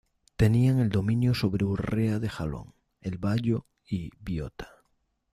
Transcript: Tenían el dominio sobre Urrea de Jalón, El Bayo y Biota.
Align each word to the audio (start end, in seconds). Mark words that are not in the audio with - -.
Tenían 0.35 0.79
el 0.79 0.89
dominio 0.89 1.35
sobre 1.35 1.63
Urrea 1.63 2.17
de 2.17 2.27
Jalón, 2.27 2.73
El 3.01 3.19
Bayo 3.19 3.67
y 3.87 4.09
Biota. 4.19 4.67